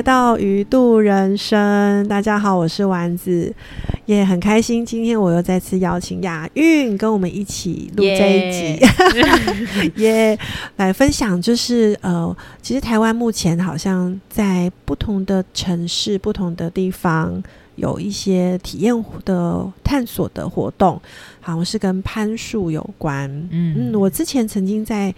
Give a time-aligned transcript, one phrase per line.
[0.00, 2.08] 来到鱼度人生。
[2.08, 3.54] 大家好，我是丸子，
[4.06, 8.80] 也很开心，今天我又再次邀请亚运跟我们一起录这一集，
[9.96, 10.38] 也
[10.76, 11.38] 来分享。
[11.42, 17.42] 就是呃，其实台湾目前好像在不同的城市、不同的地方
[17.76, 18.94] 有一些体验
[19.26, 20.98] 的探索的活动，
[21.42, 23.28] 好像是跟攀树有关。
[23.50, 25.14] 嗯嗯，我之前曾经在。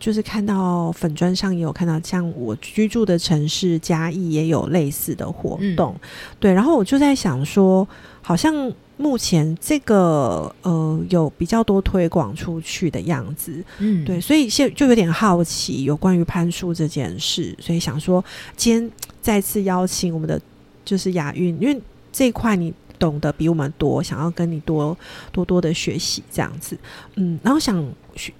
[0.00, 5.94] 就是看到粉砖上也有看到，像我居住的城市嘉义也有类似的活动，
[6.40, 6.52] 对。
[6.52, 7.86] 然后我就在想说，
[8.22, 14.18] 好像目前这个呃有比较多推广出去的样子，嗯，对。
[14.18, 18.24] 所以现就有点好奇有关于攀树这件事，所以想说
[18.56, 20.40] 今天再次邀请我们的
[20.82, 21.78] 就是雅韵，因为
[22.10, 24.96] 这一块你懂得比我们多，想要跟你多
[25.32, 26.78] 多多的学习这样子，
[27.16, 27.84] 嗯，然后想。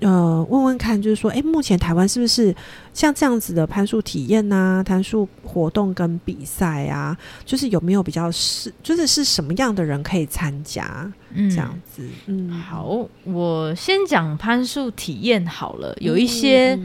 [0.00, 2.54] 呃，问问看，就是说，哎，目前台湾是不是
[2.92, 7.16] 像这样子的攀树体验呐、攀树活动跟比赛啊？
[7.46, 11.10] 就是有没有比较是，就是是什么样的人可以参加？
[11.32, 12.06] 嗯，这样子。
[12.26, 15.96] 嗯，好，我先讲攀树体验好了。
[16.00, 16.78] 有一些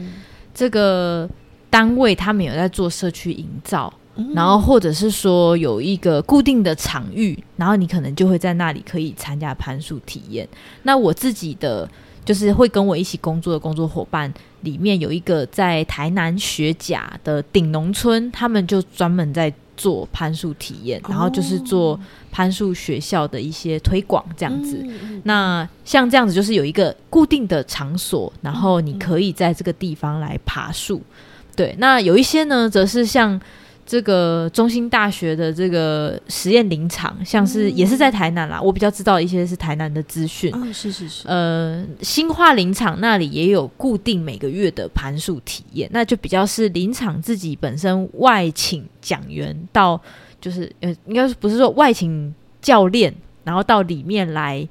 [0.54, 1.28] 这个
[1.68, 3.92] 单位，他们有在做社区营造，
[4.34, 10.48] 然后或者是说有一个固定的场域，然后你可能就会在那里可以参加攀树体验。
[10.82, 11.88] 那我自己的。
[12.26, 21.96] 就是会跟我一起工作的工作伙伴里面有一个在台南学甲的顶农村，他们就专门在做攀树体验，然后就是做
[22.32, 24.84] 攀树学校的一些推广这样子。
[25.22, 31.00] 那像这样子，就是有一个固定的场所，然后你可以在这个地方来爬树。
[31.54, 33.40] 对，那有一些呢，则是像。
[33.86, 38.60] 这个中心大学的这个实验林场，像是也是在台南啦。
[38.60, 40.50] 我比较知道一些是台南的资讯。
[40.52, 41.28] 嗯，是是是。
[41.28, 50.00] 呃，新化林场那里也有固定每个月的盘数体验，那就比较是林场自己本身外请讲员到，
[50.40, 53.14] 就是呃，应该是不是说外请教练，
[53.44, 54.68] 然后到里面来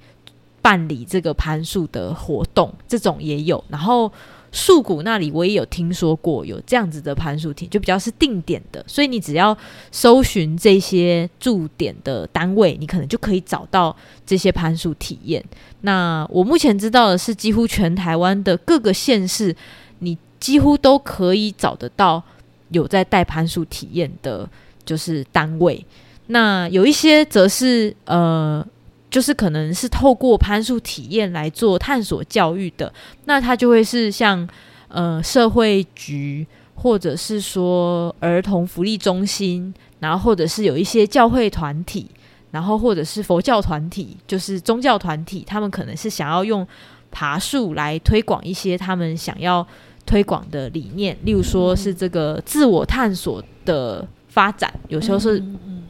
[0.61, 3.63] 办理这个盘数的活动，这种也有。
[3.69, 4.11] 然后。
[4.55, 9.55] 树谷那里我也有听说过有这样子的攀树亭，就比较是定点的，所以你只要
[9.91, 13.93] 搜寻这些驻点的单位，你可能就可以找到
[14.25, 15.43] 这些攀树体验。
[15.81, 19.53] 那我目前知道的是，几乎全台湾的各个县市，
[19.99, 22.23] 你几乎都可以找得到
[22.69, 24.49] 有在带攀树体验的，
[24.85, 25.85] 就是单位。
[26.27, 28.65] 那有一些则是呃。
[29.09, 32.91] 就是可能是透过攀树体验来做探索教育的，
[33.25, 34.47] 那它就会是像
[34.87, 36.45] 呃社会局，
[36.75, 42.09] 或者是说儿童福利中心，然后或者是有一些教会团体，
[42.51, 46.67] 然后或者是佛教团体，就是宗教团体，他们可能是想要用
[47.11, 49.65] 爬树来推广一些他们想要
[50.05, 55.41] 推广的理念，例如说是这个自我探索的发展，有时候是。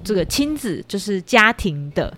[0.07, 2.15] 这个亲子就是家庭的，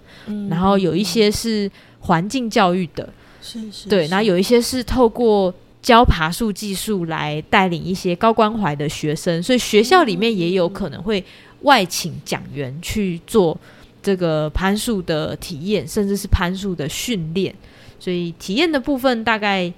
[0.49, 1.71] 然后有一些是
[2.01, 3.07] 环境教育的，
[3.41, 11.23] 是是，对，然后有一些是透过教爬树技术来带领一些高关怀的学生，所以学校里面也有可能会
[11.61, 13.57] 外请讲员去做
[14.03, 17.55] 这个攀树的体验，甚至是攀树的训练。
[18.01, 19.71] 所以体验的部分大概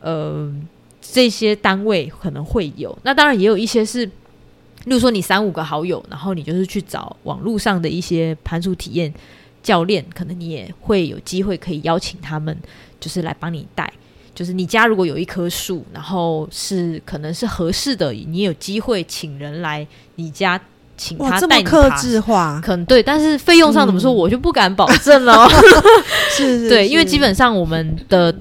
[0.00, 0.52] 呃
[1.00, 4.10] 这些单位可能会有，那当然也有一些是。
[4.84, 9.12] 例如说，你三五个好友，然后你就是去找网络上的一些攀树体验
[9.62, 12.56] 教练，可能你也会有机会可以邀请他们，
[12.98, 13.90] 就是来帮你带。
[14.34, 20.60] 就是你家如果有一棵树，然后是可能是合适的，你有机会请人来你家，
[20.96, 25.46] 请他带你克制化， 可能 对，但是费用上怎么说，我就不敢保证了。
[26.30, 28.34] 是，对，因为基本上我们的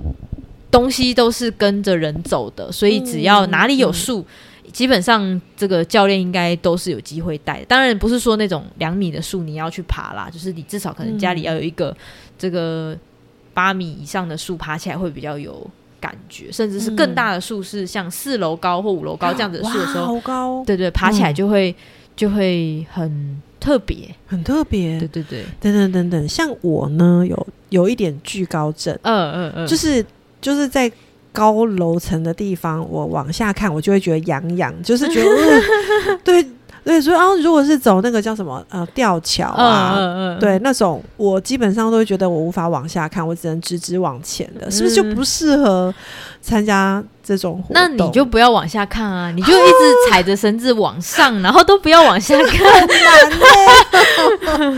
[0.72, 4.26] 东西都是跟着人走的，所以只要哪里有树。
[4.72, 7.64] 基本上，这个教练应该都是有机会带。
[7.66, 11.96] 当然，不是说那种两米的树你要去爬啦，就是你至少可能家里要有一个
[12.38, 12.98] 这个
[13.54, 15.70] 八米以上的树，爬起来会比较有
[16.00, 16.52] 感觉。
[16.52, 21.76] 甚至是更大的树，是像四楼高或五楼高这样子的树的时候，好高，对对，爬起来就会
[22.16, 24.98] 就会很特别，很特别。
[25.00, 30.06] 对对对，等等等等，像我呢，有有一点惧高症，嗯嗯嗯，就是
[30.40, 30.92] 就是在。
[31.32, 35.62] 高楼层的地方，我往下看，我就会觉得痒痒，就是觉得
[36.24, 36.46] 对
[36.84, 39.96] 对，所以啊，如果是走那个叫什么呃吊桥啊，
[40.40, 45.94] 对那种，我基本上都会觉得我无法往下看，我只能直直往前的，是不是就不适合
[46.42, 47.74] 参加这种活动？
[47.76, 53.30] 那你就不要往下看啊，你就一直踩着绳子往上，然后都不要往下看， 难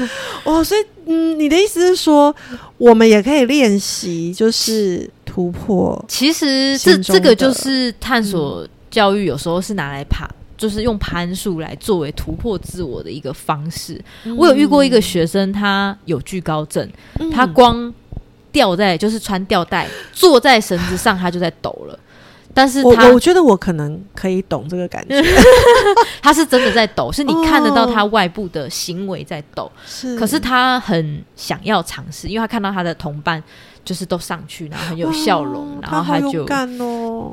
[0.01, 0.09] 呢。
[0.43, 2.35] 哦，所以嗯，你的意思是说，
[2.77, 5.09] 我们也可以练习，就是。
[5.33, 13.99] 突破，其实这这个就是探索教育，有时候是拿来爬就是用攀树来作为突破自我的一个方式。
[14.37, 16.87] 我有遇过一个学生，他有惧高症，
[17.33, 17.91] 他光
[18.51, 21.99] 吊在就是穿吊带坐在绳子上，他就在抖了。
[22.53, 25.21] 但是我我觉得我可能可以懂这个感觉，
[26.21, 30.17] 他是真的在抖， 是你看得到他外部的行为在抖，是。
[30.17, 33.43] 可是他很想要尝试，因为他看到他的同伴
[33.83, 36.45] 就是都上去，然后很有笑容，然后他就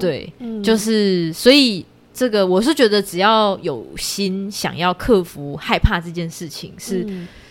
[0.00, 0.32] 对，
[0.62, 1.84] 就是所以
[2.14, 7.06] 这个我是觉得只要有心想要克服害怕这件事情是，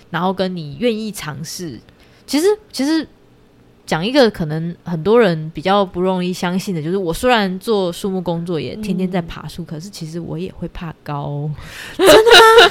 [0.10, 1.80] 然后跟你愿意尝试，
[2.26, 3.08] 其实其实。
[3.90, 11.50] 讲一个可能很多人比较不容易相信的，就是我虽然做树木工作，也天天在爬树，可是其实我也会怕高。
[11.98, 12.70] 真的吗？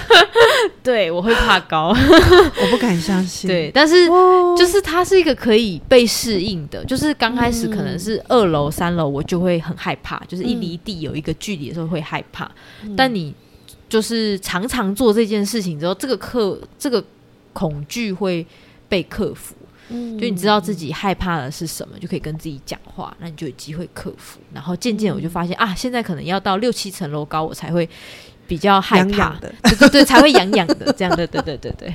[0.81, 3.49] 对，我会怕高，我不敢相信。
[3.49, 4.07] 对，但是
[4.57, 12.49] 就是它是一个可以被适应的，就是刚开始可能是二楼、三楼，我就会很害怕，就是一离地有一个距离的时候会害怕。
[12.97, 13.35] 但你
[13.89, 17.03] 就是常常做这件事情之后，这个克这个
[17.53, 18.47] 恐惧会
[18.89, 19.57] 被克服。
[19.89, 24.39] 就你知道自己害怕的是什么，就可以跟自己讲话，那你就有机会克服。
[24.53, 27.89] 然后渐渐我就发现啊，现在可能要到六七层楼高，我才会
[28.47, 31.93] 比较害怕的，对对对，才会痒痒的这样的，对对对对。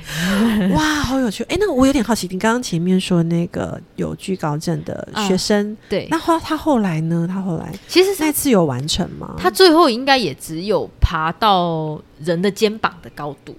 [0.70, 1.42] 哇，好有趣！
[1.44, 7.26] 哎，那我有点好奇，你刚刚前面说那个有惧高症的学生，对，那后他后来呢？
[7.28, 9.34] 他后来其实那次有完成吗？
[9.38, 13.56] 他最后应该也只有爬到人的肩膀的高度。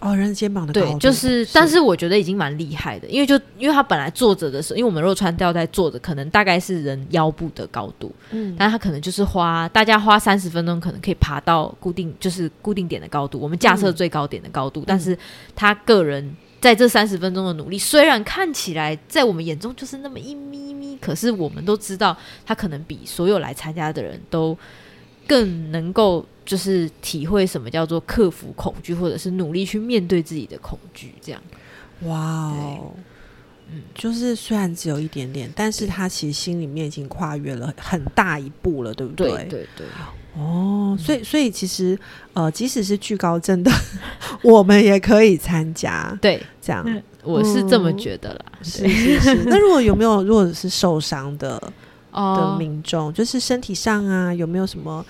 [0.00, 1.80] 哦，人肩膀的对，就是，但是。
[1.86, 15.16] 我觉得已经蛮厉害的，因为就因为他本来坐着的时候，因为我们若穿吊带坐着，可能大概是人腰部的高度，嗯，但他可能就是花大家花三十分钟，可能可以爬到固定就是固定点的高度，我们架设最高点的高度，但是
[15.54, 24.58] 他个人在这三十分钟的努力，虽然看起来在我们眼中就是那么一咪咪，可是我们都知道他可能比所有来参加的人都
[25.28, 26.26] 更能够。
[26.46, 31.42] 就是体会什么叫做克服恐惧，或者是努力去面对自己的恐惧，这样。
[32.02, 32.92] 哇哦，
[33.70, 39.30] 嗯，就是虽然只有一点点，但是他其实心里面已经跨越了很大一步了，对不对？
[39.50, 39.86] 对对。
[40.38, 41.98] 哦，所以所以其实
[42.34, 43.72] 呃，即使是惧高症的，
[44.42, 46.16] 我们也可以参加。
[46.20, 48.44] 对，这样我是这么觉得啦。
[48.62, 49.34] 是是是。
[49.46, 51.58] 那如果有没有如果是受伤的
[52.12, 55.02] 的民众，就是身体上啊，有没有什么？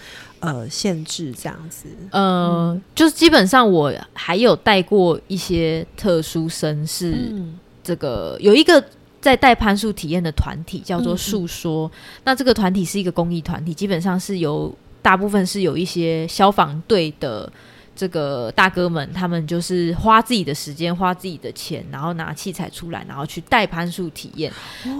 [0.46, 7.34] 呃，限制这样子，呃，就是基本上我还有带过一些特殊生，是
[7.82, 8.80] 这个有一个
[9.20, 11.90] 在带攀树体验的团体叫做树说，
[12.22, 14.72] 那这个团体是一个公益团体，基本上是由
[15.02, 17.52] 大部分是有一些消防队的
[17.96, 24.52] 这个大哥们，他们就是花自己的时间，花自己的钱，然后拿器材出来，然后去带攀树体验。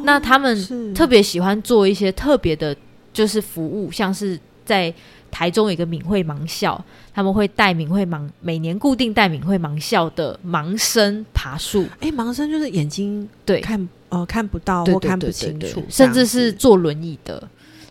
[0.03, 2.77] 那他们特别喜欢做一些特别的，
[3.13, 4.93] 就是服务，像是在。
[5.37, 11.85] 台中有一个敏慧盲校，他们会带敏慧盲，每年固定带敏慧盲校的盲生爬树。
[12.01, 17.47] 哎，盲生就是眼睛对看呃看不到或看不清楚，甚至是坐轮椅的，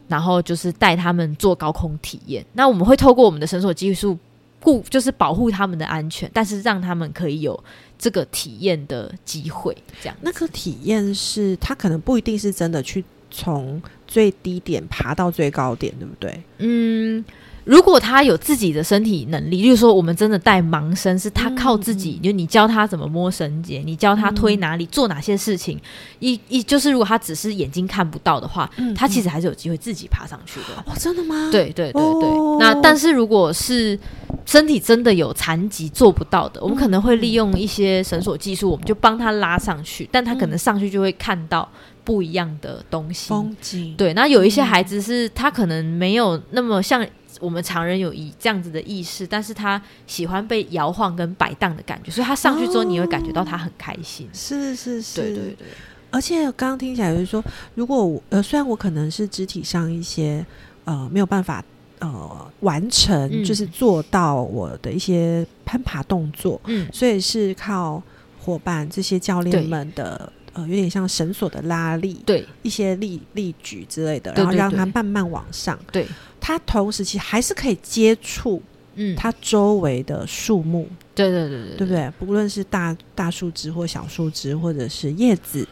[0.07, 2.43] 然后就是带他们做高空体验。
[2.53, 4.17] 那我们会透过我们的绳索技术，
[4.59, 7.63] 顾就是保护他们的安全，但是让他们可以有
[7.99, 9.77] 这个体验的机会。
[10.01, 13.79] 这样，那个体验是他可能不一定是真的去从。
[14.07, 16.39] 最低点爬到最高点，对不对？
[16.59, 17.25] 嗯，
[17.65, 25.79] 如果他有自己的身体能力，就是说我们真的带盲生，是他靠自己，就你教他怎么摸绳结，你教他推哪里，做哪些事情，
[26.19, 30.83] 一一就是如果他只是眼睛看不到的话，他其实还是有机会自己爬上去的。
[30.85, 31.49] 哦，真的吗？
[31.51, 32.57] 对对对对。
[32.59, 33.99] 那但是如果是
[34.45, 41.67] 身体真的有残疾做不到的，我们可能会利用一些绳索技术，我们就帮他拉上去，但他可能上去就会看到。
[42.05, 44.13] 不一样的东西，风景对。
[44.13, 47.03] 那有一些孩子是他可能没有那么像
[47.39, 54.29] 我们常人有以这样子的意识，但是他喜欢被摇晃跟摆荡的感觉，所以他上去之后你会感觉到他很开心。
[54.33, 55.67] 是是是，对对对。
[56.11, 60.45] 而且刚刚听起来就是说，如果我呃虽然我可能是肢体上一些
[60.85, 61.63] 呃没有办法
[61.99, 68.01] 呃完成，就是做到我的一些攀爬动作，嗯，所以是靠
[68.39, 70.31] 伙伴这些教练们的。
[70.57, 75.77] 呃，有点像绳索的拉力，对一些力力举之类的，然后让它慢慢往上。
[75.91, 76.07] 对，
[76.45, 78.61] 它同时其实还是可以接触，
[78.93, 80.87] 嗯，它周围的树木。
[81.15, 82.11] 对对对对，对不对？
[82.19, 85.67] 不论是大大树枝或小树枝，或者是叶子，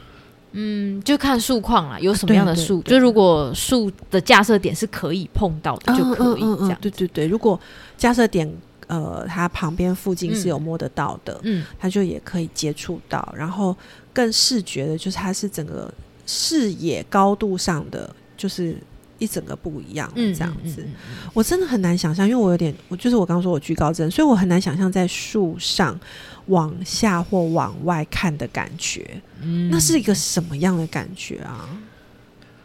[0.54, 2.82] 嗯，就看树况啦，有什么样的树。
[2.82, 6.78] 就如果树的架设点是可以碰到的，就可以这样。
[6.82, 7.60] 对对对，如果
[7.96, 8.52] 架设点。
[8.88, 13.76] 呃，它旁边附近是有摸得到的，嗯，它就也可以接触到，然后
[14.12, 15.92] 更视觉的，就是它是整个
[16.28, 18.76] 视野高度上的，就是
[19.20, 20.82] 一整个不一样，这样子。
[20.82, 20.94] 嗯
[21.34, 26.00] 我真的很难想象，因为我有点，我就是我刚刚说我居高症，所以我很难想象在树上
[26.48, 31.68] 往下或往外看的感觉，嗯那是一个什么样的感觉啊？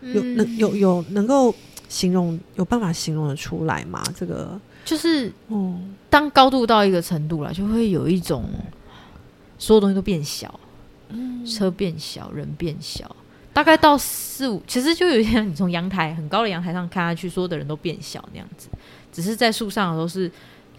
[0.02, 1.55] 有嗯能有有能够
[1.88, 4.02] 形容有办法形容的出来吗？
[4.14, 5.78] 这个，就是哦，
[6.11, 8.45] 当高度到一个程度了，就会有一种
[9.59, 10.61] 所有东西都变小，
[11.09, 13.17] 嗯车变小，人变小。
[13.58, 18.68] 大概到四五，其实就有点像你从阳台很高的阳台上看下去，所有的人都变小那样子。
[19.10, 20.28] 只是在树上的时候是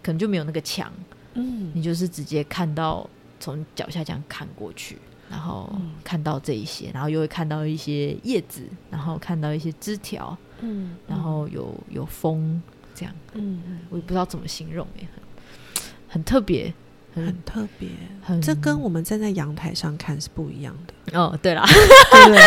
[0.01, 0.89] 可能就没有那个墙，
[1.33, 1.73] 嗯。
[1.75, 3.05] 你就是直接看到
[3.37, 4.97] 从脚下这样看过去，
[5.29, 5.91] 然后嗯。
[6.05, 12.61] 看到这一些，然后又会看到一些叶子，然后看到一些枝条，嗯然后有有风，
[12.95, 13.13] 这样。
[13.33, 15.07] 嗯嗯我也不知道怎么形容耶，
[16.07, 16.73] 很很特别，
[17.13, 17.89] 很很特别，
[18.23, 22.39] 很这跟我们站在阳台上看是不一样的，哦，对了， 对对？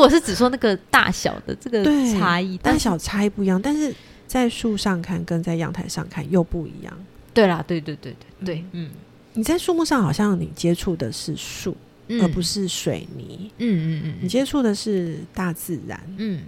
[0.00, 3.94] 就是我是只说那个大小的这个差异，大小差异不一样，但是
[4.26, 6.92] 在树上看跟在阳台上看又不一样。
[7.34, 8.90] 对啦，对对对对对，嗯。
[9.32, 11.76] 你在树木上好像你接触的是树，
[12.08, 16.42] 嗯，而不是水泥，嗯嗯嗯你接触的是大自然，嗯。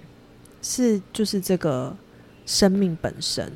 [0.63, 1.97] 是就是这个
[2.47, 3.51] 生命本身。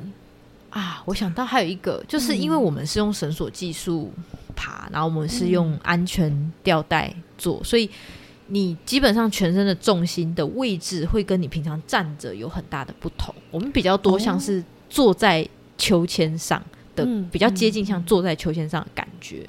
[0.69, 4.13] 啊，我想到还有一个，就是因为嗯我们是用绳索技术
[4.55, 7.89] 爬，然后我们是用安全吊带做，所以
[8.47, 13.33] 你基本上全身的重心的位置会跟你平常站着有很大的不同。
[13.51, 16.61] 我们比较多像是坐在秋千上
[16.95, 19.47] 的，嗯比较接近像坐在秋千上的感觉，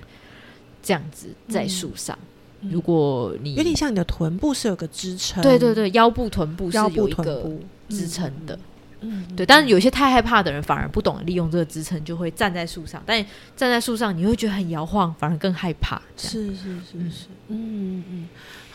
[0.83, 2.17] 这样子在树上。
[2.23, 2.29] 嗯
[2.73, 8.59] 如果你有点像你的臀部是有个支撑，对对对，腰部、臀部是腰部、有一个臀部支撑的。，
[9.01, 13.01] 嗯，嗯对，但是有些太害怕的人反而不懂得利用这个支撑，就会站在树上。
[13.07, 13.25] 但
[13.57, 16.03] 站在树上，你会觉得很摇晃，反而更害怕。
[16.17, 17.57] 是是是嗯是，嗯
[18.01, 18.29] 嗯嗯，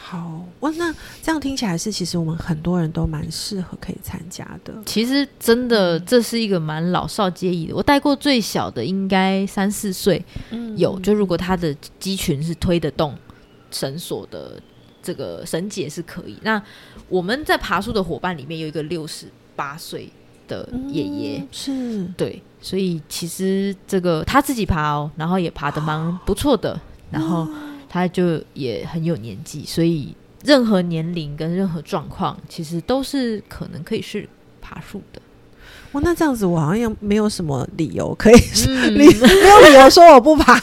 [0.05, 7.75] 好，哇，那这样听起来是，其实我们很多人都蛮适合可以参加的，其实真的这是一个蛮老少皆宜的。
[7.75, 13.17] 我带过最小的应该三四岁嗯有，就如果他的肌群是推得动
[13.71, 14.61] 绳索的
[15.01, 16.37] 这个绳结是可以。
[16.41, 16.61] 那
[17.07, 20.11] 我们在爬树的伙伴里面有一个六十八岁
[20.49, 26.77] 的爷爷，嗯是对，所以其实这个他自己爬哦，然后也爬得蛮不错的，
[27.09, 27.47] 然后
[27.93, 34.27] 他就也很有年纪，所以任何年龄跟任何状况，其实都是可能可以是
[34.59, 35.21] 爬树的。
[35.91, 38.35] 哇，那这样子我好像没有什么理由可以
[38.67, 40.59] 嗯 理没有理由说我不爬，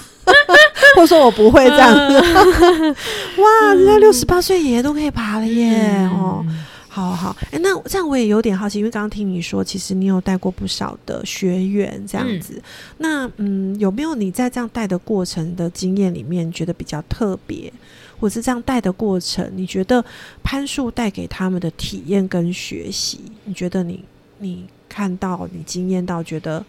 [0.97, 2.19] 或说我不会这样子。
[3.41, 6.11] 哇，人家六十八岁爷爷都可以爬了耶！
[6.13, 12.61] 哦，嗯好好，哎、那这样我也有点好奇，因为刚刚听你说，其实你有带过不少的学员这样子。
[12.99, 17.73] 那嗯，有没有你在这样带的过程的经验里面，觉得比较特别，
[18.19, 20.05] 或是这样带的过程，你觉得
[20.43, 24.05] 攀树带给他们的体验跟学习，你觉得你
[24.39, 26.65] 你看到、你经验到，觉得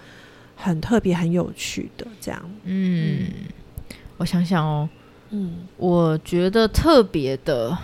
[0.56, 2.40] 很特别、很有趣的这样？
[2.66, 3.26] 嗯，
[4.18, 4.88] 我想想哦，
[5.32, 7.76] 嗯我觉得特别的，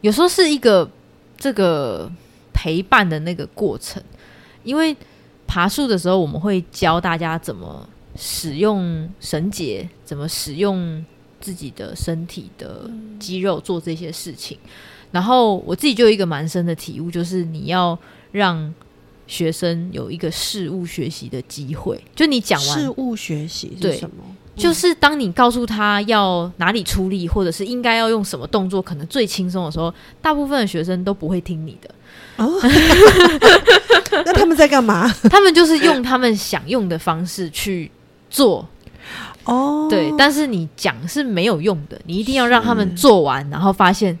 [0.00, 0.88] 有时候是一个
[1.36, 2.10] 这个
[2.52, 4.02] 陪伴的那个过程，
[4.64, 4.96] 因为
[5.46, 11.04] 爬树的时候，我们会教大家怎么使用绳结，怎么使用
[11.40, 14.58] 自己的身体的肌肉做这些事情。
[15.10, 17.98] 然后我自己就有一个蛮深的体悟，就是你要
[18.32, 18.74] 让
[19.26, 24.24] 学生有一个事物学习的机会，就你讲完事物学习是对什么？
[24.58, 31.88] 就是当你告诉他要哪里出力，或者是应该要用什么动作，可能最轻松的时候，大部分的学生都不会听你的，
[32.36, 32.52] 哦，
[34.24, 35.08] 那他们在干嘛？
[35.30, 37.90] 他们就是用他们想用的方式去
[38.28, 38.68] 做，
[39.44, 40.12] 哦，对。
[40.18, 44.18] 但是你讲是没有用的，你一定要让他们做完，然后发现，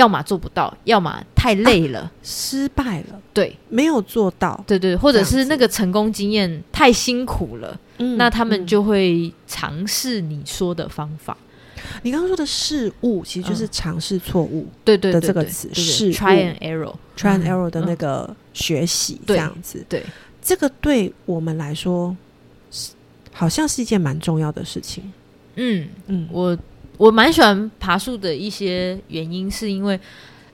[0.00, 3.54] 要么做不到，要么太累了，失败了，对。
[3.68, 8.66] 没有做到，对对，或者是那个成功经验太辛苦了，嗯那他们嗯。
[8.66, 11.36] 就会尝试你说的方法。
[12.02, 16.94] 你刚刚说的事物，其实就是尝试错误、对对的对对这个词对对事 try 物 and error。
[17.16, 17.96] try and 嗯 error 的那嗯。
[17.96, 20.02] 个学习，这对样子，对，
[20.40, 22.16] 这个对我们来说
[22.70, 22.92] 是
[23.32, 25.12] 好像是一件蛮重要的事情。
[25.56, 26.56] 嗯，嗯，我
[27.00, 29.98] 我蛮喜欢爬树的一些原因，是因为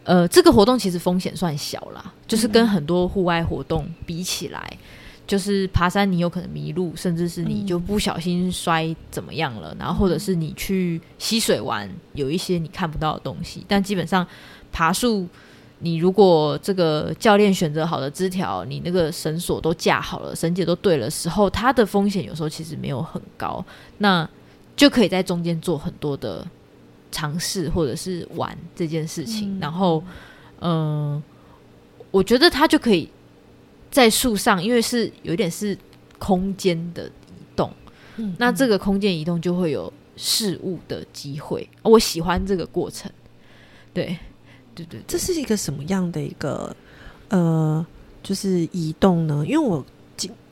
[0.05, 4.79] 呃，这个活动其实风险算小啦，就是跟很多户外活动比起来，
[5.27, 14.25] 就是爬山你有可能迷路，甚至是你就不小心摔怎么样了，然后或者是你去溪水玩，有一些你看不到的东西，但基本上
[14.71, 15.27] 爬树。
[15.81, 23.63] 你如果这个教练选择好的枝条，你那个绳索都架好了，绳结都对了时候，它的风险有时候其实没有很高。
[23.99, 24.27] 那
[24.77, 26.47] 就可以在中间做很多的
[27.11, 29.57] 尝试，或者是玩这件事情。
[29.57, 30.05] 嗯然后，
[30.61, 31.23] 嗯、
[32.11, 33.09] 我觉得他就可以
[33.91, 35.77] 在树上，因为是有点是
[36.19, 37.11] 空间的移
[37.57, 37.73] 动，
[38.17, 41.69] 嗯那这个空间移动就会有事物的机会。
[41.83, 43.11] 我喜欢这个过程，
[43.95, 44.19] 对，
[44.75, 46.75] 对对，这是一个什么样的一个
[47.29, 47.85] 呃，
[48.23, 49.43] 就是移动呢？
[49.47, 49.96] 因为我今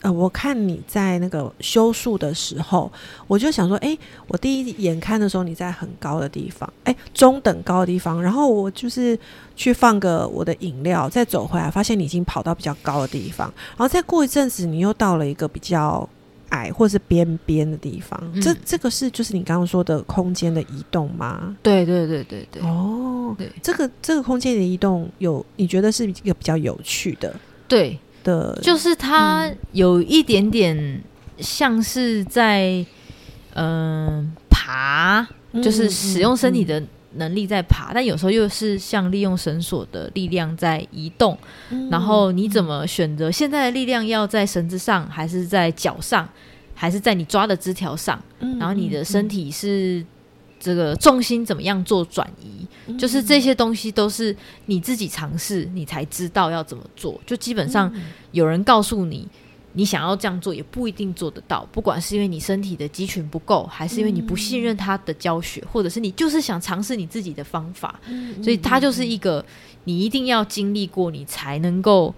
[0.04, 2.92] 呃，我看你在那个修树的时候，
[3.26, 3.96] 我就想说，哎、
[4.28, 9.18] 我第一眼看的时候你在很高的地方，哎、中等高的地方，然后我就是
[9.56, 16.06] 去放个我的饮料，再走回来，发现你已经跑到比较高的地方，然后再过一阵子，你又到了一个比较。
[16.50, 21.56] 矮或是边边的地方，嗯这这个是就是你刚刚说的空间的移动吗？
[21.64, 27.34] 对对对对对哦，对这个这个空间的移动有，你觉得是一个比较有趣的
[27.66, 31.00] 对，的，就是它有一点点
[31.38, 32.84] 像是在
[33.54, 35.24] 嗯、爬，
[35.62, 41.38] 就是使用身体，的能力在爬，但有时候又是像利用绳索的力量在移动。
[41.70, 46.28] 嗯然后你怎么选择现在的力量要在绳子上，还是在脚上，
[46.74, 48.20] 还是在你抓的枝条上？
[48.40, 50.04] 嗯然后你的身体是
[50.64, 52.66] 这个重心怎么样做转移？
[52.86, 54.34] 嗯就是这些东西都是
[54.66, 57.20] 你自己尝试，你才知道要怎么做。
[57.26, 57.92] 就基本上
[58.32, 59.28] 有人告诉你。
[59.76, 69.44] 你想要这样做也不一定做得到，不管是因为你身体的肌群不够，还是因为你不信任他的教学，或者是你就是想尝试你自己的方法，嗯所以它就是一个
[69.82, 72.14] 你一定要经历过，你才能够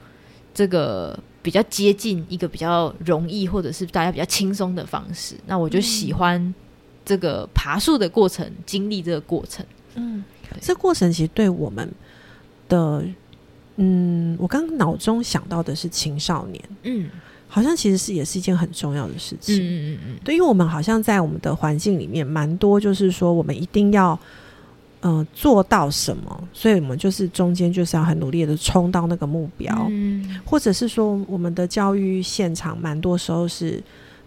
[0.52, 5.34] 这个比较接近一个比较容易或者是大家比较轻松的方式。
[5.46, 6.54] 那我就喜欢
[7.06, 9.64] 这个爬树的过程，经历这个过程。
[9.94, 10.22] 嗯，
[10.60, 11.90] 这过程其实对我们
[12.68, 13.02] 的，
[13.76, 17.08] 嗯，我刚刚脑中想到的是青少年，嗯
[17.48, 19.56] 好像其实是也是一件很重要的事嗯情。
[19.56, 24.18] 嗯嗯嗯，对，因为我们好像在我们的环境里面蛮多，就是说我们一定要。
[25.02, 26.48] 呃，做到什么？
[26.52, 33.80] 所以我们就是中间就是要很努力的冲到那个目标，嗯或者是说我们的教育现场蛮多时候是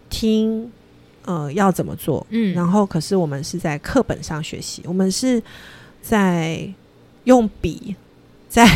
[0.08, 0.70] 听
[1.30, 5.42] 呃要怎么做，嗯然后可是我们是在课本上学习，我们是
[6.02, 6.68] 在
[7.24, 7.94] 用笔
[8.48, 8.66] 在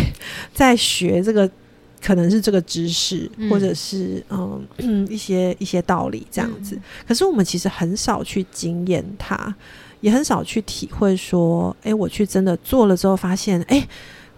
[0.53, 1.51] 在学这个。
[2.07, 6.79] 可能是这个知识，嗯或者是嗯一些一些道理这样嗯子。
[7.09, 9.55] 可是我们其实很少去经验它，
[10.03, 13.89] 也很少去体会说，哎、我去真的做了之后，发现，哎、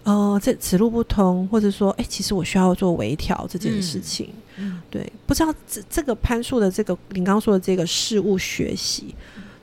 [0.07, 4.29] 呃，这此路不通，或者说，哎、其实我需要做微调这件事情。
[4.55, 9.13] 嗯对，不知道这这个攀树的这个您刚刚说的这个事物学习，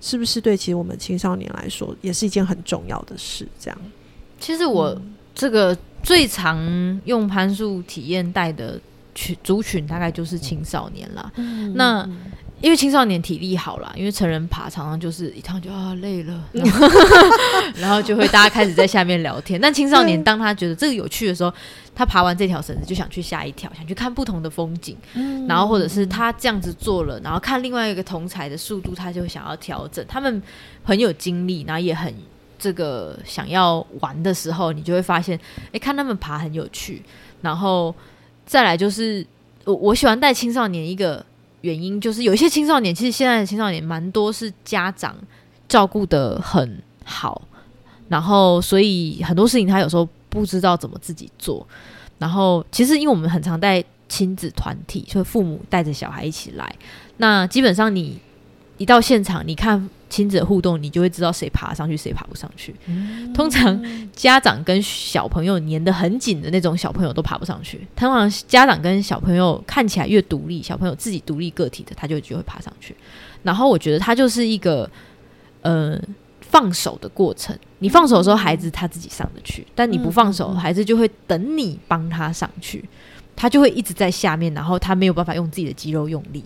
[0.03, 3.49] 是不是对其实我们青少年来说也是一件很重要的事？
[3.59, 3.79] 这样，
[4.39, 5.01] 其实我
[5.35, 8.79] 这个最常用攀树体验带的
[9.15, 11.33] 群族群，大概就是青少年啦。
[11.75, 12.07] 那
[12.65, 16.89] 因为青少年体力好啦，因为成人爬常常就是一趟就啊累了， 然后
[17.77, 19.61] 然后就会大家开始在下面聊天。
[19.61, 21.53] 但青少年当他觉得这个有趣的时候，
[21.95, 30.03] 他爬完这条绳子就想去下一条，想去看不同的风景，嗯然后或者是他这样子做了，然后看另外一个同才的速度，他就想要调整。
[30.09, 30.43] 他们
[30.83, 32.15] 很有精力，然后也很
[32.59, 35.39] 这个想要玩的时候，你就会发现，
[35.71, 37.03] 哎，看他们爬很有趣。
[37.43, 37.95] 然后
[38.47, 39.27] 再来就是，
[39.65, 41.23] 我我喜欢带青少年一个
[41.65, 45.17] 原因，就是有一些青少年，其实现在的青少年蛮多是家长
[45.67, 47.41] 照顾的很好，
[48.09, 51.67] 然后所以很多事情他有时候不知道怎么自己做。
[52.19, 56.77] 然后其实因为我们很常带亲子团体，所以父母带着小孩一起来，
[57.17, 58.21] 那基本上你
[58.77, 62.75] 一到现场，你看亲子互动，你就会知道谁爬上去，谁爬不上去。
[63.33, 63.81] 通常
[64.13, 67.87] 家长跟小朋友粘得很紧的那种小朋友都爬不上去。
[67.95, 72.95] 通常家长跟小朋友看起来越独立，小朋友自己独立个体的，他就就会爬上去。
[73.43, 74.91] 然后我觉得他就是一个
[75.63, 76.01] 呃
[76.41, 77.57] 放手的过程。
[77.79, 82.83] 你放手的时候，孩子他自己上得去；但你不放手，孩子就会等你帮他上去，
[83.37, 86.43] 他就会一直在下面，然后他没有办法用自己的肌肉用力，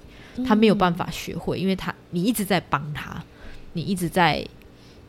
[0.47, 3.23] 他没有办法学会，因为他你一直在帮他，
[3.73, 4.47] 你一直在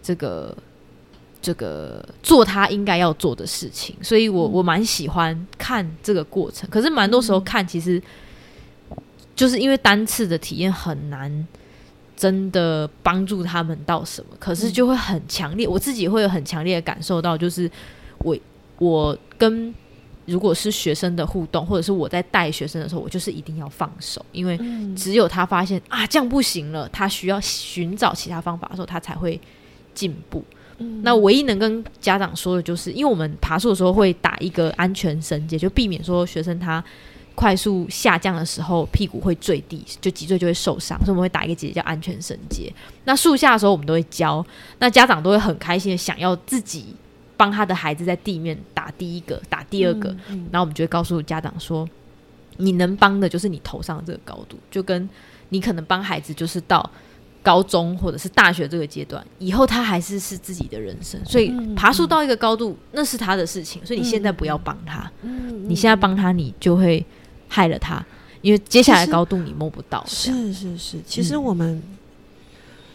[0.01, 0.55] 这个
[1.41, 6.69] 这个做他应该要做的事情，所以我我蛮喜欢看这个过程。
[6.69, 8.01] 可是蛮多时候看，其实
[9.35, 11.47] 就是因为单次的体验很难
[12.17, 17.69] 真的帮助他们到什么，可是就会很强烈，我自己会有很强烈的感受到，就是
[18.19, 18.37] 我
[18.77, 19.73] 我跟
[20.29, 24.57] 如果是学生的互动，或者是我在带学生的时候，我就是一定要放手，因为
[24.95, 29.39] 只有他发现啊这样不行了，他需要寻找其他方法的时候，他才会
[29.93, 30.43] 进步。
[31.01, 36.81] 那唯一能跟家长说的就是，因为我们爬树的时候会打一个安全绳结，就避免说学生他
[37.35, 42.71] 快速下降的时候屁股会坠地，就脊椎就会受伤，所以我们会打一个结叫安全绳结。
[43.03, 44.45] 那树下的时候我们都会教，
[44.77, 46.95] 那家长都会很开心的想要自己
[47.35, 50.49] 帮他的孩子在地面打打第一个，打第二个，嗯嗯。
[50.51, 51.87] 然后我们就会告诉家长说，
[52.57, 55.07] 你能帮的就是你头上这个高度，就跟
[55.49, 56.89] 你可能帮孩子就是到
[57.43, 67.05] 高中或者是大学这个阶段，以后他还是是自己的人生，所以嗯爬树到一个高度那是他的事情，所以你现在不要帮他，嗯你现在帮他，你就会
[67.47, 68.03] 害了他，
[68.41, 71.43] 因为接下来高度你摸不到，是是是，其实嗯。
[71.43, 71.83] 我们，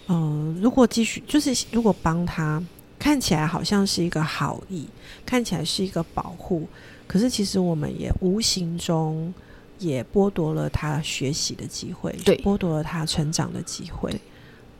[0.06, 2.62] 呃，如果继续就是如果帮他，
[3.04, 4.86] 看起来好像是一个好意，
[5.26, 6.66] 看起来是一个保护，
[7.06, 9.34] 可是其实我们也无形中
[9.78, 14.18] 也剥夺了他学习的机会，对剥夺了他成长的机会对，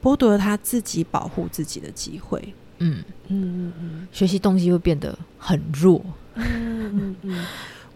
[0.02, 2.42] 剥夺了他自己保护自己的机会。
[2.78, 7.46] 嗯，嗯嗯嗯学习动机会变得很弱，嗯嗯嗯嗯。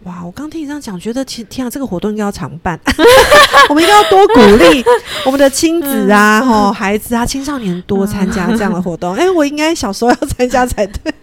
[0.03, 0.23] 哇！
[0.25, 2.79] 我刚听你这样讲，觉得其天啊，这个活动应该要常办。
[3.69, 4.83] 我们应该要多鼓励
[5.25, 9.13] 我们的亲子啊、吼孩子啊、青少年多参加这样的活动。
[9.19, 11.13] 哎、我应该小时候要参加才对。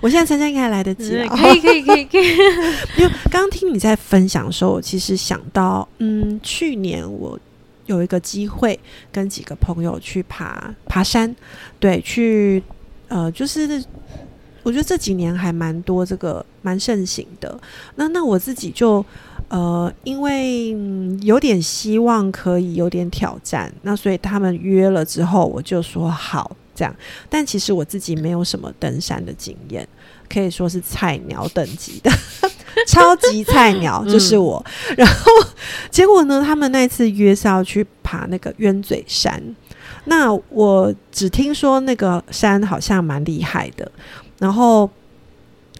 [0.00, 1.36] 我现在参加应该还来得及啊。
[1.36, 2.36] 可以可以可以可以，
[2.98, 7.38] 因为刚刚听你在分享的时候，我其实想到，嗯，去年我
[7.86, 8.78] 有一个机会
[9.10, 11.34] 跟几个朋友去爬爬山，
[11.80, 12.62] 对，去
[13.08, 13.82] 呃，就是
[14.64, 17.56] 我觉得这几年还蛮多这个蛮盛行的。
[17.94, 19.04] 那那我自己就
[19.48, 26.94] 呃，因为、嗯有点希望可以有点挑战，那所以他们约了之后，我就说好这样。
[27.30, 29.86] 但其实我自己没有什么登山的经验，
[30.28, 32.10] 可以说是菜鸟等级的。
[32.88, 34.62] 超级菜鸟就是我，
[34.96, 35.30] 然后
[35.90, 36.42] 结果呢？
[36.44, 39.40] 他们那次约是要去爬那个鸢嘴山，
[40.06, 43.90] 那我只听说那个山好像蛮厉害的，
[44.38, 44.88] 然后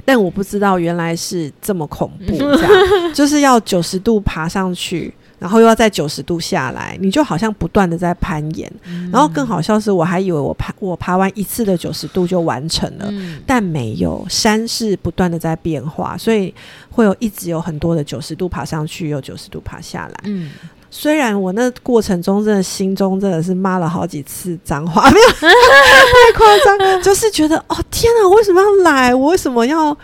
[0.04, 2.72] 但我不知道原来是这么恐怖，这样。
[3.14, 8.70] 就是要九十度爬上去，然后又要再九十度下来，你就好像不断的在攀岩。
[9.12, 13.40] 然后更好笑是，我还以为我爬我爬完一次的九十度就完成了，嗯。
[13.46, 16.52] 但没有，山是不断的在变化，所以
[16.90, 20.20] 会有一直有很多的九十度爬上去，有九十度爬下来。
[20.24, 20.50] 嗯，
[20.96, 29.12] 虽然我那过程中真的心中真的是骂了好几次脏话，没有 太夸张，就是觉得哦天啊，我为什么要来？
[29.12, 29.96] 我为什么要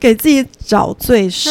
[0.00, 1.50] 给自己找罪受？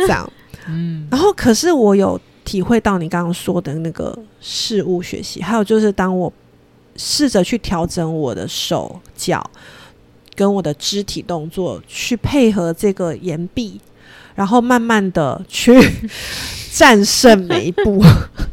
[0.00, 0.28] 这样，
[0.66, 6.32] 嗯然后可是我有体会到你刚刚说的那个事物学习，还有就是当我
[6.96, 9.48] 试着去调整我的手脚
[10.34, 13.80] 跟我的肢体动作，去配合这个岩壁，
[14.34, 15.78] 然后慢慢 的去
[16.72, 18.02] 战胜每一步，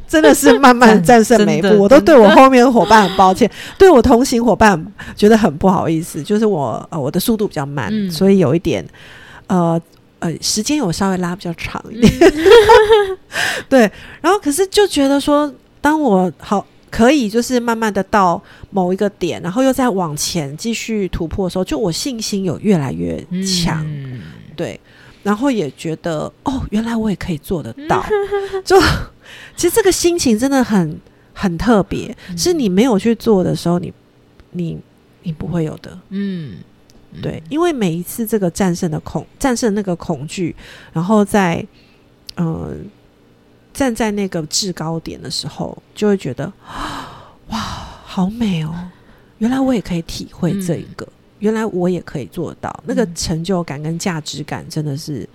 [0.07, 1.67] 真的是慢慢战胜每一步。
[1.79, 4.85] 我都对我后面的伙伴很抱歉，对我同行伙伴
[5.15, 8.09] 觉得很不好意思，就是我呃我的速度比较慢，嗯。
[8.11, 8.85] 所以有一点
[9.47, 9.79] 呃。
[10.19, 12.11] 呃，时间有稍微拉比较长一点，
[13.69, 13.81] 对，
[14.19, 24.21] 然后可是就觉得说，当我好可以就是慢慢的到某一个点，然后又再往前继续突破的时候，就我信心有越来越强，嗯。
[24.55, 24.79] 对，
[25.23, 28.03] 然后也觉得哦，原来我也可以做得到，
[28.63, 28.79] 就
[29.55, 30.99] 其实这个心情真的很
[31.33, 33.93] 很特别，是你没有去做的时候，你
[34.51, 34.77] 你
[35.23, 36.57] 你不会有的，嗯，
[37.21, 40.55] 对，因为每一次这个战胜的恐战胜那个恐惧，
[40.93, 41.65] 然后在
[42.35, 42.75] 嗯、呃
[43.73, 46.51] 站在那个制高点的时候，就会觉得
[47.49, 47.57] 哇，
[48.03, 48.73] 好美哦！
[49.37, 51.07] 原来我也可以体会这一个，
[51.39, 55.27] 原来我也可以做到，那个嗯成就感跟价值感真的是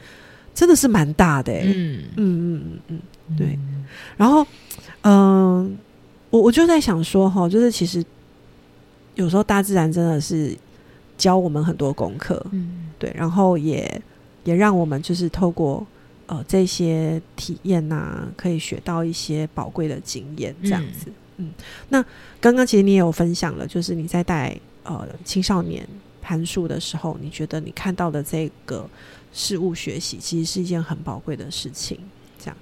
[0.54, 2.04] 真的是蛮大的哎、嗯。
[2.16, 3.58] 嗯嗯嗯嗯，对。
[4.16, 4.46] 然后
[5.02, 5.76] 嗯、
[6.30, 8.04] 我我就在想说哈，就是其实
[9.14, 10.56] 有时候大自然真的是
[11.18, 12.88] 教我们很多功课，嗯。
[12.98, 14.00] 对，然后也
[14.44, 15.84] 也让我们就是透过
[16.26, 21.06] 呃这些体验呐、可以学到一些宝贵的经验，这样子。
[21.38, 21.50] 嗯
[21.88, 22.04] 那
[22.40, 25.86] 刚刚其实你也有分享了，就是你在带呃青少年
[26.20, 28.88] 攀树的时候，你觉得你看到的这个
[29.32, 31.98] 事物学习，其实是一件很宝贵的事情。
[32.38, 32.56] 这样，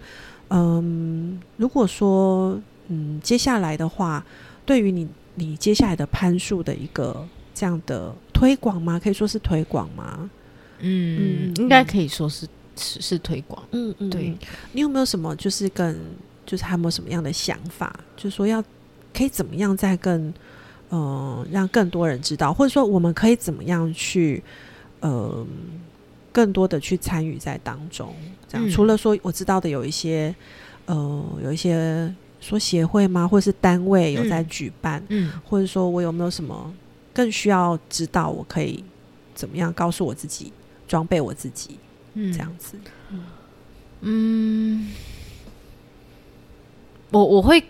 [0.48, 4.24] 嗯，如果说嗯接下来的话，
[4.64, 9.00] 对于你你接下来的攀树的一个这样的推广吗？
[9.02, 10.30] 可以说是推广吗？
[10.80, 13.62] 嗯嗯，应该可以说是是是推广。
[13.72, 14.38] 嗯嗯对嗯
[14.72, 15.94] 你有没有什么就是更
[16.46, 17.94] 就是还有没有什么样的想法？
[18.16, 18.62] 就是说要
[19.12, 20.32] 可以怎么样再更
[20.90, 24.42] 呃让更多人知道，或者说我们可以怎么样去
[25.00, 25.44] 呃
[26.30, 28.14] 更多的去参与在当中？
[28.46, 30.34] 这样、嗯除了说我知道的有一些
[30.86, 36.72] 呃有一些说协会吗，或者是单位有在嗯举办，嗯或者说我有没有什么
[37.14, 38.28] 更需要知道？
[38.28, 38.84] 我可以
[39.34, 40.52] 怎么样告诉我自己，
[40.88, 41.78] 装备我自己
[42.14, 42.76] 嗯这样子？
[44.02, 44.88] 嗯，
[47.10, 47.62] 我我会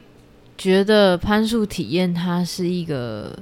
[0.61, 3.35] 觉得攀树体验它是一个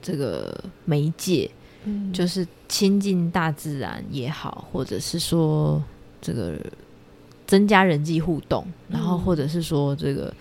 [0.00, 1.50] 这个媒介，
[1.84, 5.82] 嗯就是亲近大自然也好，或者是说
[6.22, 6.58] 这个
[7.46, 10.32] 增加人际互动，然后嗯或者是说这个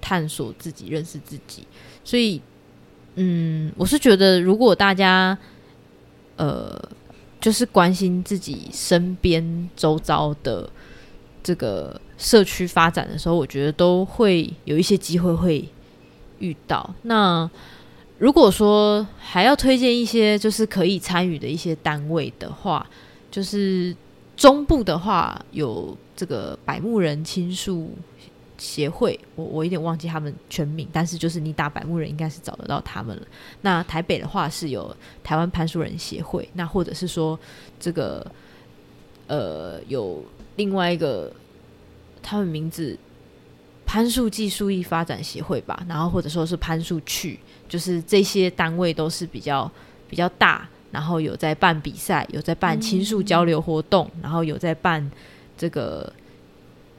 [0.00, 1.66] 探索自己、认识自己。
[2.04, 2.40] 所以，
[3.16, 5.36] 嗯，我是觉得如果大家
[6.36, 6.80] 呃，
[7.40, 10.70] 就是关心自己身边周遭的
[11.42, 15.66] 这个社区发展的时候，我觉得都会有一些机会会
[16.40, 16.94] 遇到。
[17.02, 17.48] 那
[18.18, 22.84] 如果说还要推荐一些就是可以参与的一些单位的话，
[23.30, 23.94] 就是
[24.36, 27.92] 中部的话有这个百慕人亲属
[28.56, 33.22] 协会，我我有点忘记他们全名，但是就是你打百慕人应该是找得到他们了。
[33.60, 37.38] 那台北的话是有台湾攀树人协会，那或者是说
[37.78, 38.26] 这个
[39.28, 40.24] 呃有
[40.56, 41.32] 另外一个
[42.28, 42.94] 他们名字
[43.86, 49.70] 攀树技术艺发展协会吧，然后或者说是攀树去，就是这些单位都是比较
[50.10, 55.10] 比较大，然后有在办比赛，有在办亲树交流活动，然后有在办
[55.56, 56.12] 这个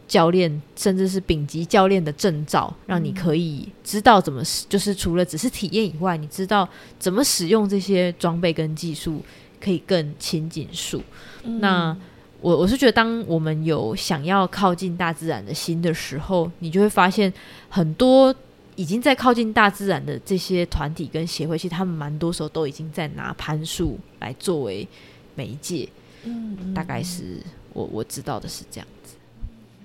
[0.08, 9.24] 教练，甚至是丙级教练的证照，让你可以知道怎么使，就是除了只是体验以外，你知道怎么使用这些装备跟技术，
[9.62, 11.04] 可以更亲近树。
[11.44, 11.96] 那
[12.42, 17.32] 我我是觉得，当我们有想要靠近大自然的心的时候，你就会发现
[17.70, 18.34] 很多
[18.76, 24.88] 已经在靠近大自然的这些团体跟协会，其实他们蛮多时候都已经在拿攀树来作为
[25.36, 25.88] 媒介。
[26.24, 29.16] 嗯大概是我我知道的是这样子。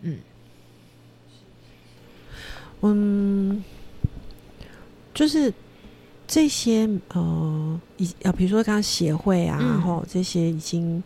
[0.03, 0.19] 嗯，
[2.83, 3.65] 嗯
[5.13, 5.53] 就是
[6.27, 11.01] 这些呃，以啊，比如说刚刚协会啊，嗯然后这些已经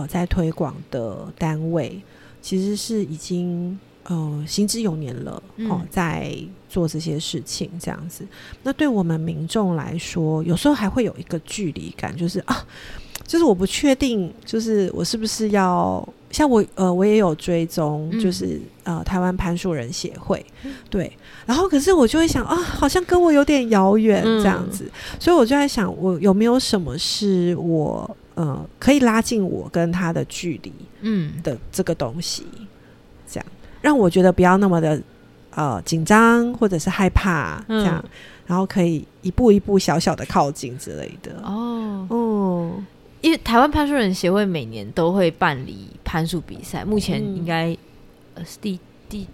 [0.00, 2.00] 呃在推广的单位，
[2.42, 6.36] 其实是已经呃行之有年了，嗯哦，在
[6.68, 8.26] 做这些事情这样子。
[8.62, 12.64] 那对我们民众来说，有时候还会有一个距离感，就是啊，
[13.26, 20.44] 就是我不确定，就是我是不是要像我呃，我也有追踪，嗯就是、呃台湾攀树人协会，
[20.90, 21.10] 对，
[21.46, 31.42] 然后可是我就会想啊，好像跟我有点遥远嗯这样子，所以我就在想，我有没有什么是我呃可以拉近我跟他的距离嗯。
[31.42, 32.46] 的这个东西，
[33.28, 33.46] 这样
[33.82, 35.02] 让我觉得不要那么的
[35.50, 37.80] 呃紧张或者是害怕嗯。
[37.80, 38.04] 这样，
[38.46, 41.32] 然后可以一步一步小小的靠近之类的。
[41.42, 42.72] 哦，哦，
[43.20, 47.76] 因为台湾攀树人协会每年都会办理攀树比赛，目前嗯应该、
[48.34, 49.26] 呃是第第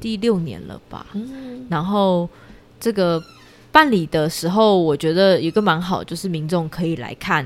[0.00, 1.06] 第六年了吧。
[1.12, 1.66] 嗯。
[1.68, 2.28] 然后
[2.78, 3.22] 这个
[3.70, 7.44] 办理的时候，我觉得有一个蛮好，就是民众可以来看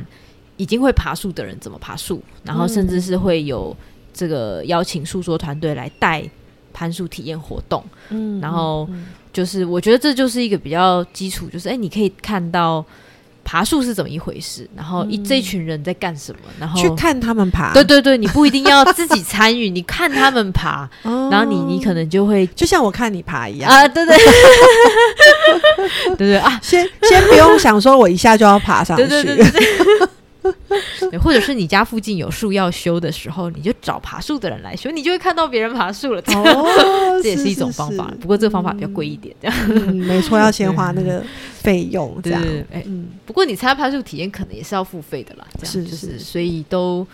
[0.56, 3.76] 已经会爬树的人怎么爬树，然后甚至是会有
[4.12, 6.22] 这个邀请树说团队来带
[6.72, 7.84] 攀树体验活动。
[8.10, 12.84] 嗯然后嗯就是我觉得这就是一个比较基础，就是哎，你可以看到
[13.42, 23.68] 爬树是怎么一回事，然后一、嗯这一群人在干什么，然后去看他们爬，对对对，你不一定要自己参与，你看他们爬， 哦，然后你你可能就会就像我看你爬一样。
[23.68, 24.16] 啊，对对
[26.16, 29.06] 对对啊，先先不用想说，我一下就要爬上去。
[29.08, 30.08] 对对对对
[31.11, 31.18] 对。
[31.18, 36.20] 或者是你家附近有树要修的时候，你就找爬树的人来修，你就会看到别人爬树了。
[36.26, 36.66] 哦，
[37.22, 39.35] 这也是一种方法，不过这个方法比较贵一点。
[39.40, 42.42] 这样，嗯，没错，要先花那个费用，这样。
[42.70, 45.46] 哎，嗯，不过你参加攀树体验可能也是要付费的啦。
[45.59, 47.07] 这样是就是是，所以都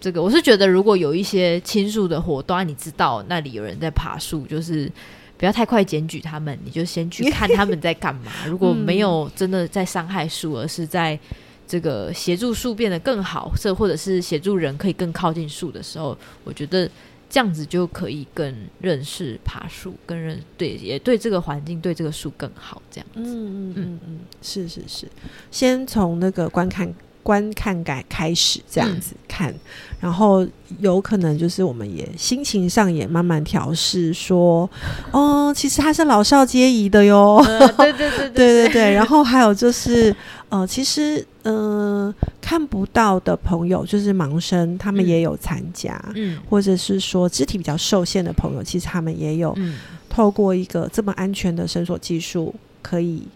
[0.00, 4.90] 这个，我是觉得如果有一些亲属的活动，啊你知道那里有人在爬树，就是。
[5.38, 8.32] 不要太快检举他们，你就先去看他们在干嘛。
[8.46, 11.18] 如果没有真的在伤害树，而是在
[11.66, 16.88] 这个协助树变得更好，这或者是协助人可以更靠近树的时候，我觉得
[17.28, 22.80] 这样子就可以更认识爬树，跟人对也对这个环境对这个树更好。
[22.90, 25.08] 这样子，嗯嗯嗯嗯，是是是，
[25.50, 26.92] 先从那个观看
[27.26, 29.52] 观看感开始这样子看，
[30.00, 30.46] 然后
[30.78, 34.70] 有可能就是我们也心情上也慢慢调试，说，
[35.10, 37.42] 哦，其实他是老少皆宜的哟。
[37.44, 38.72] 呃对对对对 对。
[38.72, 40.14] 对，然后还有就是，
[40.50, 45.08] 呃，其实呃看不到的朋友，就是盲生，他们嗯。
[45.08, 46.38] 也有参加，嗯。
[46.48, 49.74] 或者是说肢体比较受限的朋友，其实他们也有嗯。
[50.08, 53.26] 透过一个这么安全的绳索技术，可以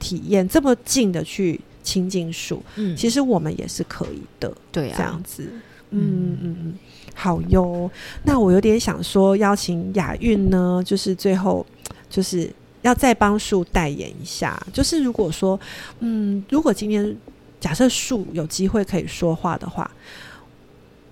[0.00, 2.62] 体验这么近的去亲近树。
[2.76, 5.50] 嗯，其实我们也是可以的，对啊这样，子。
[5.90, 6.78] 嗯嗯嗯，
[7.14, 7.90] 好哟。
[8.24, 11.64] 那我有点想说，邀请雅韵呢，就是最后
[12.10, 14.60] 就是要再帮树代言一下。
[14.70, 15.58] 就是如果说，
[16.00, 17.16] 嗯，如果今天
[17.58, 19.90] 假设树有机会可以说话的话，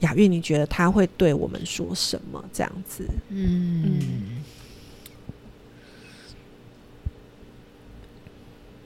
[0.00, 2.44] 雅韵，你觉得他会对我们说什么？
[2.52, 3.02] 这样子？
[3.30, 4.44] 嗯，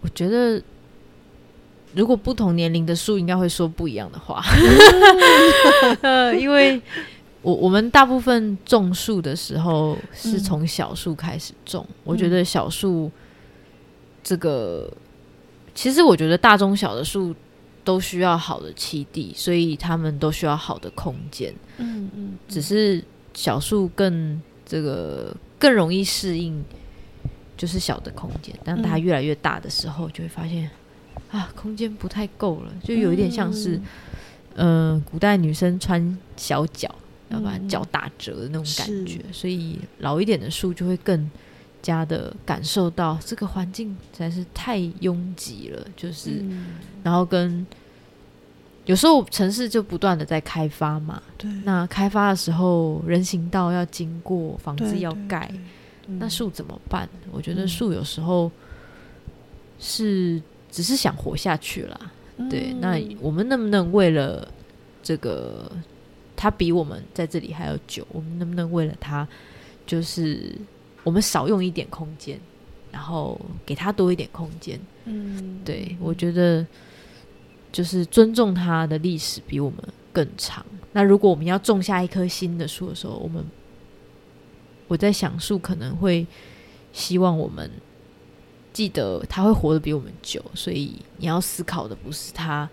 [0.02, 0.62] 我觉得
[1.94, 4.42] 如果不同年龄的树，应该会说不一样的话。
[6.02, 6.80] 呃，因为
[7.42, 13.10] 我我们大部分种树的时候是从小树开始种，我觉得小树
[14.22, 14.92] 这个，
[15.74, 17.34] 其实我觉得大中小的树
[17.82, 21.52] 都需要好的栖地，所以他们都需要好的空间。
[21.78, 23.02] 嗯嗯，只是
[23.34, 26.62] 小树更这个更容易适应，
[27.56, 28.54] 就是小的空间。
[28.62, 30.70] 当它越来越大的时候，就会发现。
[31.30, 33.80] 啊，空间不太够了，就有一点像是，
[34.56, 36.92] 呃，古代女生穿小脚，
[37.28, 39.20] 要把脚打折的那种感觉。
[39.30, 41.30] 所以老一点的树就会更
[41.80, 46.44] 加的感受到这个环境实在是太拥挤了，就是，
[47.04, 47.64] 然后跟
[48.86, 55.48] 有时候城市就不断的在开发嘛，对，那开发的时候人行道要经过，房子要盖，
[56.08, 57.08] 那树怎么办？
[57.30, 58.50] 我觉得树有时候
[59.78, 60.42] 是。
[60.70, 62.12] 只是想活下去啦。
[62.48, 62.72] 对。
[62.80, 64.46] 那我们能不能为了
[65.02, 65.70] 这个，
[66.36, 69.26] 他比我们在这里还要久，我们能不能为了他，
[69.86, 70.54] 就是
[71.02, 72.38] 我们少用一点空间，
[72.90, 74.80] 然后给他多一点空间？
[75.04, 76.66] 嗯，对，我觉得
[77.72, 79.78] 就是尊重他的历史比我们
[80.12, 80.64] 更长。
[80.92, 83.44] 那如果我们要种下一棵新的树的时候，我们
[84.88, 86.26] 我在想树可能会
[86.92, 87.70] 希望我们。
[88.72, 92.68] 记得他会活得比我们久，所以你要思考的不是他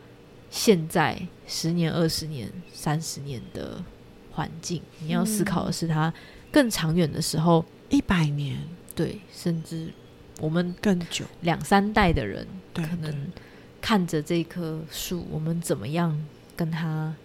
[0.49, 3.83] 现在十年、二十年、三十年的
[4.31, 6.13] 环境，你要思考的是他
[6.51, 8.57] 更长远的时候，一百年，
[8.95, 9.91] 对，甚至
[10.39, 13.31] 我们更久两三代的人，可能
[13.81, 16.17] 看着这棵树，我们怎么样
[16.55, 17.15] 跟它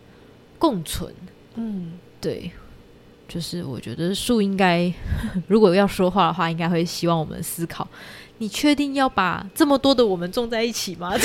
[0.58, 1.14] 共存？
[1.54, 2.50] 嗯，对，
[3.28, 4.92] 就是我觉得树应该，
[5.46, 7.87] 如果要说话的话，应该会希望我们思考。
[8.38, 11.12] 你确定要把这么多的我们种在一起吗？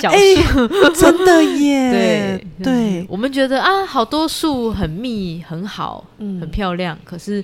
[0.00, 6.98] 小树真的耶，对对，我们觉得啊，好多树很密很好，很漂亮。
[7.04, 7.42] 可是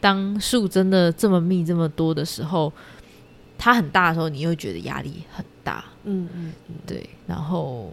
[0.00, 2.72] 当树真的这么密这么多的时候，
[3.58, 5.84] 它很大的时候，你又觉得压力很大。
[6.04, 6.52] 嗯嗯，
[6.86, 7.08] 对。
[7.26, 7.92] 然后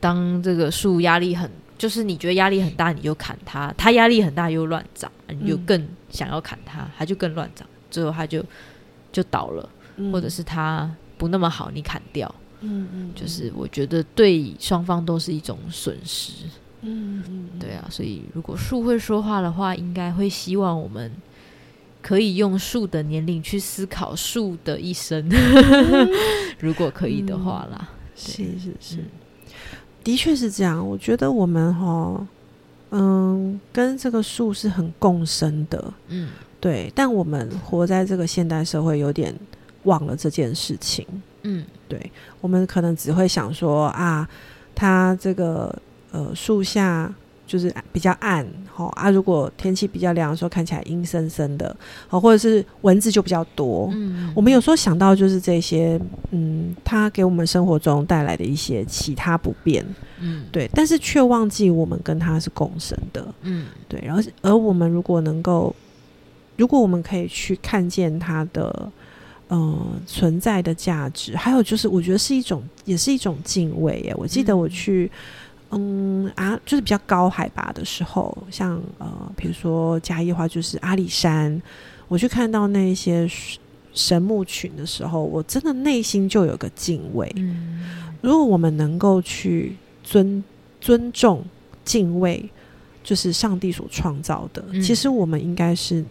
[0.00, 7.66] 当这个树压力很，就是你觉得压力很大，你就砍它；它压力很大又乱长，你就更想要砍它，它就更乱长。
[7.90, 8.44] 最后他就
[9.12, 9.68] 就倒了，
[10.12, 16.32] 或者是他不那么好，你砍掉，嗯嗯，就是我觉得对双方都是一种损失，
[16.82, 21.10] 嗯嗯，对啊，所以如果树会说话的话，应该会希望我们
[22.02, 25.28] 可以用树的年龄去思考树的一生，
[26.60, 28.98] 如果可以的话啦，是是是，
[30.04, 30.86] 的确是这样。
[30.86, 32.26] 我觉得我们哈，
[32.90, 36.28] 嗯，跟这个树是很共生的，嗯。
[36.66, 39.32] 对，但我们活在这个现代社会，有点
[39.84, 41.06] 忘了这件事情。
[41.42, 44.28] 嗯，对，我们可能只会想说啊，
[44.74, 45.72] 它这个
[46.10, 47.14] 呃树下
[47.46, 51.76] 就是比较暗，好啊，如果天气比较凉的时候，看起来阴森森的，
[52.08, 53.88] 好，或者是蚊子就比较多。
[53.94, 55.96] 嗯，我们有时候想到就是这些，
[56.32, 59.86] 嗯，它给我们生活中带来的一些其他不便。
[60.18, 63.24] 嗯，对，但是却忘记我们跟它是共生的。
[63.42, 65.72] 嗯，对，然后而我们如果能够。
[66.56, 68.90] 如果我们可以去看见它的，
[69.48, 74.14] 呃，存在的价值，还有就是，我觉得是一种，也是一种敬畏耶。
[74.16, 75.08] 我记得我去，
[75.70, 81.62] 嗯啊，就是比较高海拔的时候，像呃，比如说嘉义话，就是阿里山，
[82.08, 83.30] 我去看到那些
[83.94, 87.30] 神木群的时候，我真的内心就有个敬畏。
[87.36, 87.84] 嗯，
[88.20, 90.42] 如果我们能够去尊
[90.80, 91.44] 尊重、
[91.84, 92.48] 敬畏，
[93.04, 96.04] 就是上帝所创造的，其实我们应该是。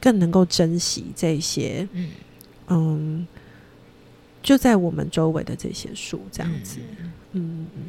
[0.00, 2.10] 更能够珍惜这些，嗯。
[2.72, 3.26] 嗯，
[4.40, 6.78] 就在我们周围的这些树，这样子，
[7.32, 7.82] 嗯嗯，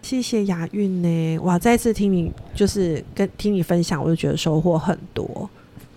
[0.00, 5.46] 谢谢雅韵呢，哇，再次听你就是跟听你分享，我就觉得收获很多，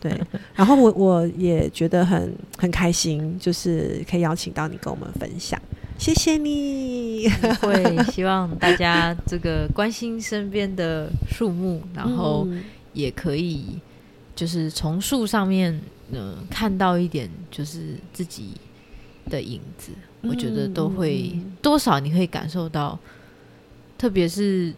[0.02, 0.12] 对，
[0.54, 5.58] 然后我我也觉得很很开心，就是可以邀请到你跟我们分享，
[5.98, 7.30] 谢谢你，
[7.62, 12.46] 会希望大家这个关心身边的树木，然后
[12.92, 13.80] 也可以。
[14.40, 15.78] 就是从树上面，
[16.12, 18.52] 嗯，看到一点就是自己
[19.30, 22.98] 的影子，我觉得都会多少你可以感受到，
[23.98, 24.74] 特别是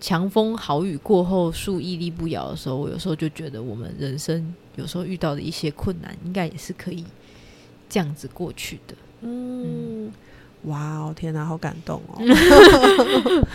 [0.00, 7.04] 强风豪雨过后，树屹立不摇的时候，我有时候就觉得我们人生有时候遇到的一些困难，应该也是可以
[7.90, 8.94] 这样子过去的。
[9.20, 10.10] 嗯，
[10.66, 12.18] 哇哦，天哪，好感动哦！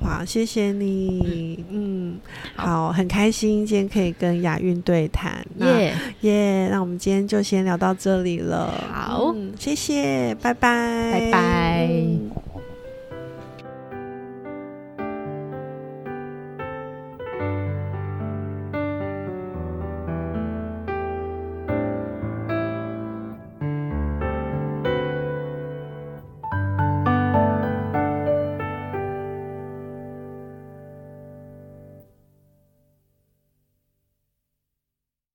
[0.00, 2.18] 哇，谢谢你，嗯，
[2.56, 5.94] 好，很开心今天可以跟雅韵对谈，耶。
[6.22, 12.53] 耶，那我们今天就先聊到这里了，好，嗯谢谢，拜拜，拜拜。